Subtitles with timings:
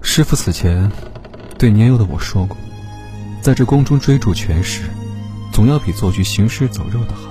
[0.00, 0.90] 师傅死前
[1.58, 2.56] 对年幼的我说过，
[3.42, 4.84] 在这宫中追逐权势，
[5.52, 7.30] 总要比做局行尸走肉的好。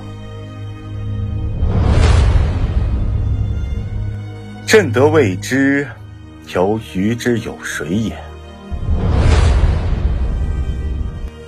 [4.67, 5.87] 朕得未知，
[6.53, 8.15] 犹余之有谁也？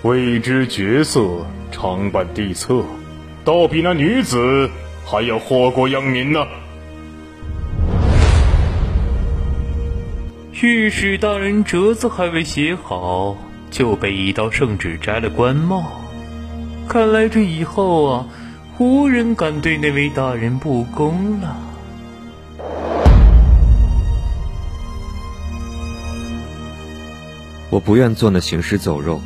[0.01, 2.83] 未知绝色常伴地侧，
[3.45, 4.67] 倒比那女子
[5.09, 6.45] 还要祸国殃民呢。
[10.61, 13.38] 御史大人折子还未写好，
[13.71, 16.01] 就被一道圣旨摘了官帽。
[16.89, 18.25] 看来这以后啊，
[18.79, 21.57] 无人敢对那位大人不恭了。
[27.70, 29.21] 我不愿做那行尸走肉，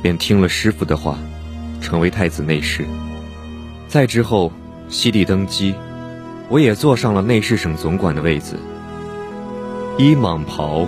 [0.00, 1.18] 便听了师傅的话，
[1.80, 2.86] 成为太子内侍。
[3.88, 4.52] 再之后，
[4.92, 5.74] 西帝登基，
[6.50, 8.58] 我也坐上了内侍省总管的位子。
[9.96, 10.86] 衣蟒袍，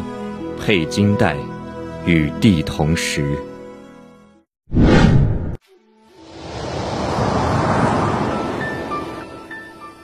[0.60, 1.34] 佩金带，
[2.04, 3.38] 与帝同时。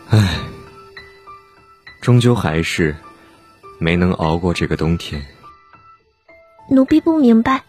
[0.08, 0.38] 唉，
[2.00, 2.96] 终究还是
[3.78, 5.22] 没能熬过这个冬天。
[6.70, 7.64] 奴婢不明白，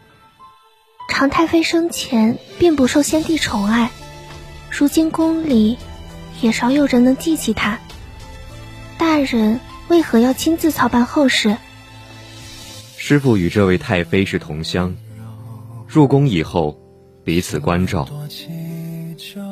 [1.09, 3.91] 常太妃生前并不受先帝宠爱，
[4.69, 5.77] 如今宫里
[6.39, 7.77] 也少有人能记起他。
[8.97, 11.57] 大人为何要亲自操办后事？
[12.97, 14.95] 师傅与这位太妃是同乡，
[15.87, 16.79] 入宫以后
[17.25, 18.07] 彼此关照。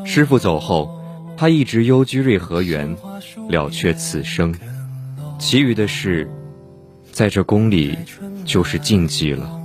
[0.06, 0.90] 师傅走后，
[1.36, 2.96] 他一直幽居瑞和园，
[3.50, 4.56] 了却此生。
[5.38, 6.32] 其余的事，
[7.12, 7.98] 在这宫里。
[8.46, 9.62] 就是禁忌了。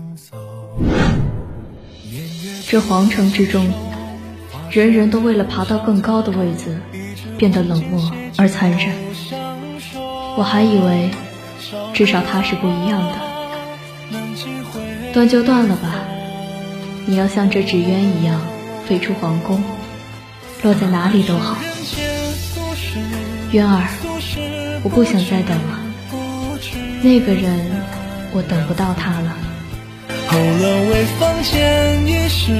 [2.66, 3.66] 这皇城之中，
[4.70, 6.78] 人人都为了爬到更高的位子，
[7.36, 8.94] 变得冷漠而残忍。
[10.36, 11.10] 我还以为，
[11.92, 13.12] 至少他是不一样的。
[15.12, 16.04] 断就断了吧，
[17.06, 18.40] 你要像这纸鸢一样
[18.86, 19.62] 飞出皇宫，
[20.62, 21.56] 落在哪里都好。
[23.52, 23.88] 渊儿，
[24.82, 25.80] 我不想再等了。
[27.02, 27.84] 那个人。
[28.36, 29.36] 我等不到他了。
[30.26, 32.50] 后了为房间一世，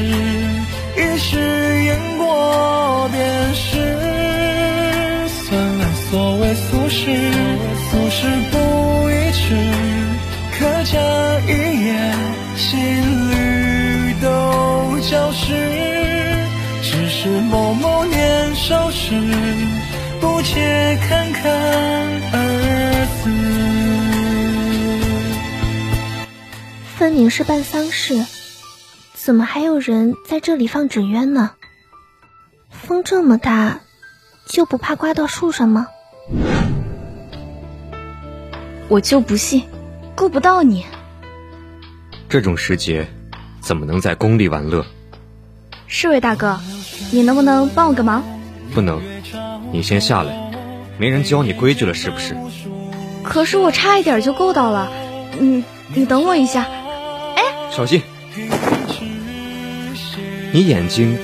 [0.97, 4.34] 一世烟过便是。
[6.55, 7.01] 俗世，
[7.91, 8.57] 俗世不
[9.11, 9.43] 一尺。
[10.57, 10.95] 可将
[11.49, 11.51] 一
[11.85, 12.15] 夜
[12.57, 12.71] 心
[13.31, 13.35] 侣
[14.23, 14.27] 都
[15.01, 15.45] 交织。
[16.83, 19.15] 只是某某年少时，
[20.21, 21.51] 不解看看
[22.33, 23.31] 儿子。
[26.97, 28.25] 分明是办丧事，
[29.15, 31.51] 怎么还有人在这里放纸鸢呢？
[32.71, 33.81] 风这么大，
[34.47, 35.89] 就不怕刮到树上吗？
[38.89, 39.65] 我就不信，
[40.15, 40.85] 够不到你。
[42.29, 43.07] 这种时节，
[43.61, 44.85] 怎么能在宫里玩乐？
[45.87, 46.59] 侍卫大哥，
[47.11, 48.23] 你能不能帮我个忙？
[48.73, 49.01] 不能，
[49.73, 50.51] 你先下来。
[50.99, 52.37] 没人教你规矩了是不是？
[53.23, 54.91] 可是我差一点就够到了，
[55.39, 55.65] 你
[55.95, 56.67] 你等我一下。
[57.37, 58.03] 哎小心！
[60.53, 61.19] 你眼睛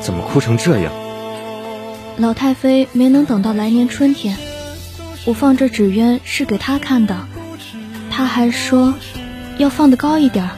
[0.00, 0.92] 怎么哭成这样？
[2.18, 4.38] 老太妃没能等到来年春天，
[5.26, 7.26] 我放这纸鸢是给她看的，
[8.10, 8.94] 她还说
[9.58, 10.48] 要放得高一点。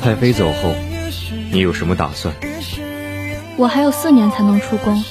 [0.00, 0.72] 太妃走后，
[1.50, 2.32] 你有什么打算？
[3.56, 5.02] 我还有四年才能出宫，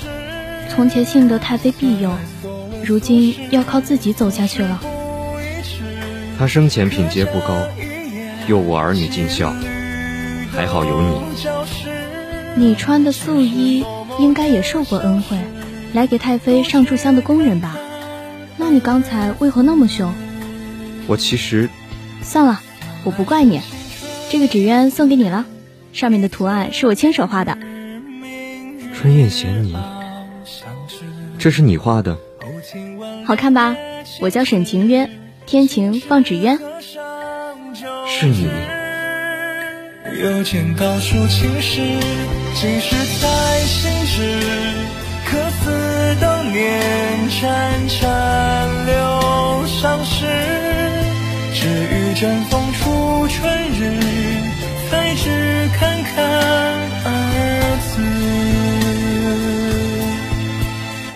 [0.69, 2.11] 从前幸得太妃庇佑，
[2.85, 4.79] 如今要靠自己走下去了。
[6.39, 7.57] 她生前品阶不高，
[8.47, 9.53] 又我儿女尽孝，
[10.55, 11.21] 还好有你。
[12.55, 13.83] 你穿的素衣
[14.19, 15.37] 应该也受过恩惠，
[15.93, 17.77] 来给太妃上炷香的工人吧？
[18.57, 20.13] 那你刚才为何那么凶？
[21.07, 21.69] 我其实……
[22.21, 22.61] 算了，
[23.03, 23.59] 我不怪你。
[24.29, 25.45] 这个纸鸢送给你了，
[25.91, 27.57] 上面的图案是我亲手画的。
[28.93, 29.75] 春燕衔泥，
[31.37, 32.17] 这是你画的？
[33.25, 33.75] 好看吧？
[34.21, 35.09] 我叫沈晴渊。
[35.45, 36.57] 天晴放纸鸢，
[38.07, 38.47] 是你。
[40.21, 41.81] 又见稻熟青时，
[42.55, 44.39] 几时再行止？
[45.25, 46.81] 可似当年，
[47.29, 50.25] 潺潺流上时。
[51.55, 53.99] 只欲枕风出春日，
[54.89, 56.13] 才知看看
[57.05, 57.09] 而
[57.87, 58.01] 此。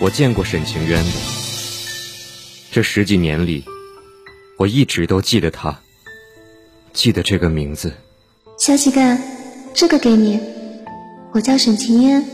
[0.00, 1.12] 我见过沈清渊的，
[2.72, 3.64] 这十几年里，
[4.56, 5.80] 我一直都记得他，
[6.92, 7.94] 记得这个名字。
[8.58, 9.16] 小乞丐，
[9.72, 10.40] 这个给你。
[11.30, 12.24] 我叫沈晴烟，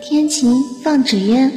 [0.00, 1.52] 天晴放纸鸢。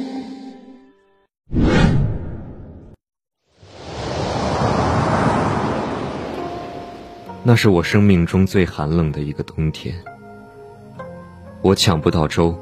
[7.42, 9.96] 那是我生命中最寒冷的一个冬天，
[11.62, 12.54] 我抢不到粥，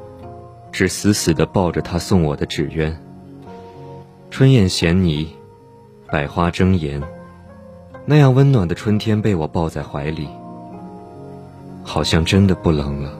[0.70, 2.96] 只死死地抱着他送我的纸鸢。
[4.30, 5.34] 春燕衔泥，
[6.12, 7.02] 百花争妍，
[8.04, 10.28] 那样温暖的春天被我抱在怀里，
[11.86, 13.10] 好像真的不冷了。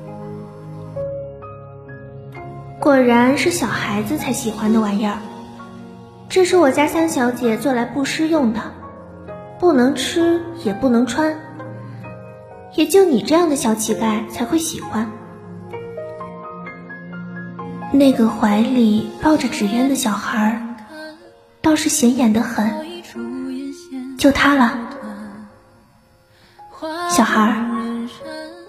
[2.80, 5.18] 果然是小孩子才喜欢的玩意儿。
[6.28, 8.60] 这是我家三小姐做来布施用的，
[9.60, 11.38] 不能吃也不能穿，
[12.74, 15.10] 也就你这样的小乞丐才会喜欢。
[17.92, 20.60] 那个怀里抱着纸鸢的小孩
[21.62, 22.70] 倒是显眼的很，
[24.18, 24.80] 就他了。
[27.08, 27.64] 小孩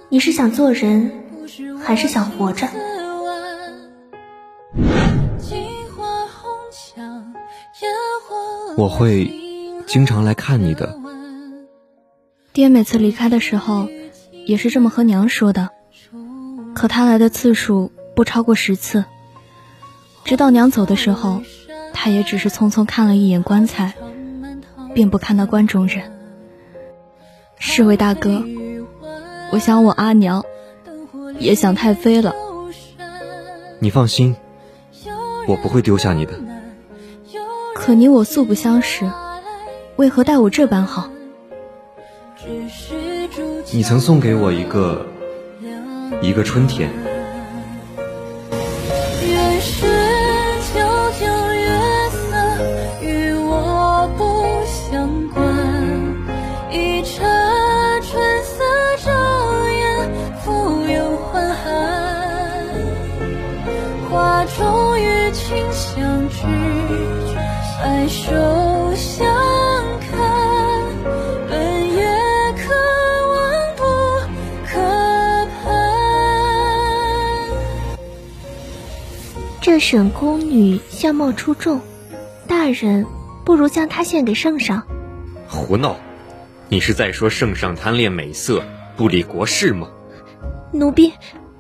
[0.10, 1.12] 你是想做人，
[1.84, 2.68] 还是想活着？
[8.78, 9.34] 我会
[9.86, 10.98] 经常来看你的。
[12.54, 13.90] 爹每次离开的时候，
[14.46, 15.72] 也是这么和娘说的。
[16.74, 19.04] 可他来的次数不超过十次。
[20.24, 21.42] 直到娘走的时候，
[21.94, 23.94] 他也只是匆匆看了一眼棺材，
[24.94, 26.14] 便不看那棺中人。
[27.60, 28.44] 侍卫大哥，
[29.52, 30.44] 我想我阿娘，
[31.40, 32.34] 也想太妃了。
[33.80, 34.36] 你放心，
[35.48, 36.34] 我不会丢下你的。
[37.76, 39.10] 可你我素不相识，
[39.96, 41.10] 为何待我这般好？
[43.72, 45.06] 你曾送给我一个
[46.22, 46.92] 一个春天。
[79.78, 81.82] 这沈宫女相貌出众，
[82.48, 83.06] 大人
[83.46, 84.88] 不如将她献给圣上。
[85.48, 85.98] 胡闹！
[86.68, 88.64] 你是在说圣上贪恋美色，
[88.96, 89.88] 不理国事吗？
[90.74, 91.14] 奴婢，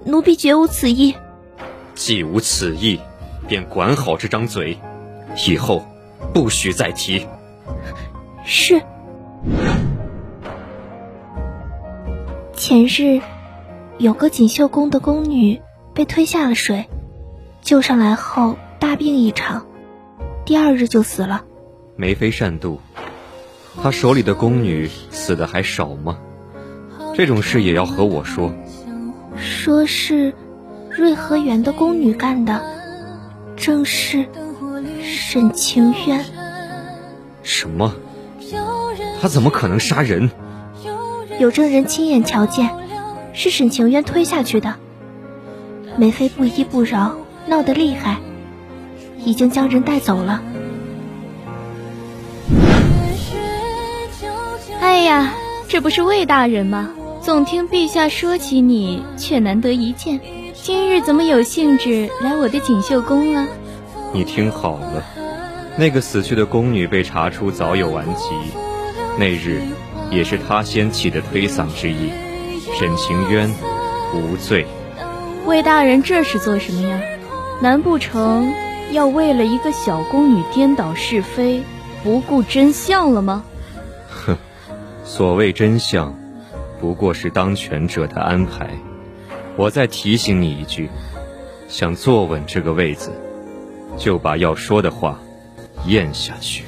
[0.03, 1.13] 奴婢绝无此意。
[1.93, 2.99] 既无此意，
[3.47, 4.79] 便管好这张嘴，
[5.47, 5.85] 以后
[6.33, 7.23] 不许再提。
[8.43, 8.81] 是。
[12.55, 13.21] 前日，
[13.99, 15.61] 有个锦绣宫的宫女
[15.93, 16.87] 被推下了水。
[17.67, 19.65] 救上来后大病一场，
[20.45, 21.43] 第二日就死了。
[21.97, 22.77] 梅妃善妒，
[23.83, 26.17] 她手里的宫女死的还少吗？
[27.13, 28.53] 这种事也要和我说。
[29.35, 30.33] 说是
[30.89, 32.63] 瑞和园的宫女干的，
[33.57, 34.25] 正是
[35.03, 36.23] 沈清渊。
[37.43, 37.93] 什么？
[39.21, 40.31] 他怎么可能杀人？
[41.37, 42.73] 有证人亲眼瞧见，
[43.33, 44.75] 是沈清渊推下去的。
[45.97, 47.17] 梅妃不依不饶。
[47.47, 48.17] 闹得厉害，
[49.23, 50.41] 已经将人带走了。
[54.81, 55.33] 哎呀，
[55.67, 56.89] 这不是魏大人吗？
[57.21, 60.19] 总听陛下说起你，却难得一见。
[60.53, 63.47] 今日怎么有兴致来我的锦绣宫啊？
[64.13, 65.03] 你听好了，
[65.77, 68.29] 那个死去的宫女被查出早有顽疾，
[69.17, 69.61] 那日
[70.09, 72.11] 也是她先起的推搡之意。
[72.77, 73.53] 沈晴渊
[74.13, 74.65] 无罪。
[75.45, 76.99] 魏大人这是做什么呀？
[77.59, 78.53] 难不成
[78.91, 81.63] 要为了一个小宫女颠倒是非，
[82.03, 83.43] 不顾真相了吗？
[84.07, 84.37] 哼，
[85.03, 86.15] 所谓真相，
[86.79, 88.69] 不过是当权者的安排。
[89.55, 90.89] 我再提醒你一句，
[91.67, 93.11] 想坐稳这个位子，
[93.97, 95.19] 就把要说的话
[95.87, 96.63] 咽下去。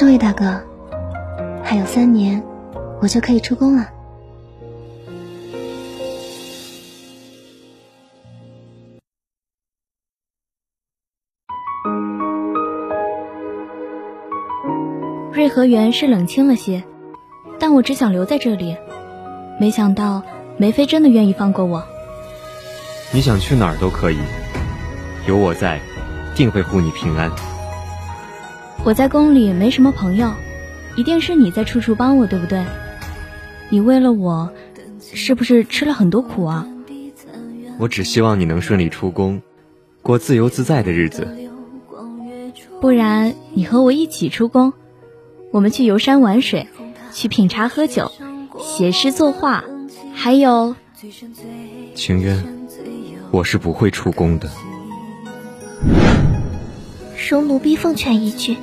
[0.00, 0.58] 侍卫大哥，
[1.62, 2.42] 还有三年，
[3.02, 3.86] 我就可以出宫了。
[15.34, 16.82] 瑞和和园是冷清了些，
[17.58, 18.78] 但我只想留在这里。
[19.60, 20.22] 没想到
[20.56, 21.84] 梅妃真的愿意放过我。
[23.12, 24.18] 你想去哪儿都可以，
[25.28, 25.78] 有我在，
[26.34, 27.30] 定会护你平安。
[28.82, 30.32] 我在宫里没什么朋友，
[30.96, 32.64] 一定是你在处处帮我，对不对？
[33.68, 34.50] 你为了我，
[35.00, 36.66] 是不是吃了很多苦啊？
[37.78, 39.42] 我只希望你能顺利出宫，
[40.02, 41.28] 过自由自在的日子。
[42.80, 44.72] 不然你和我一起出宫，
[45.52, 46.66] 我们去游山玩水，
[47.12, 48.10] 去品茶喝酒，
[48.58, 49.62] 写诗作画，
[50.14, 50.74] 还有……
[51.94, 52.66] 情渊，
[53.30, 54.50] 我是不会出宫的。
[57.30, 58.56] 容奴婢奉劝一句：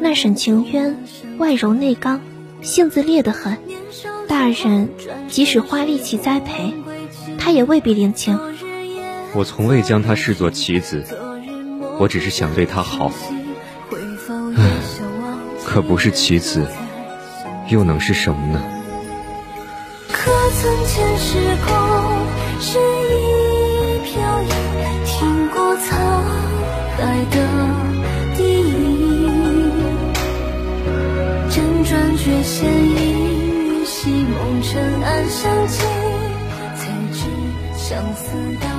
[0.00, 0.98] 那沈晴渊
[1.38, 2.20] 外柔内刚，
[2.60, 3.56] 性子烈得很。
[4.28, 4.90] 大人
[5.28, 6.74] 即使花力气栽培，
[7.38, 8.38] 他也未必领情。
[9.32, 11.06] 我从未将他视作棋子，
[11.98, 13.10] 我只是想对他好。
[15.64, 16.66] 可不是棋子，
[17.70, 18.62] 又能是什么呢？
[20.12, 21.95] 可曾前世空，
[35.28, 35.82] 相起，
[36.76, 37.24] 才知
[37.76, 38.75] 相思到。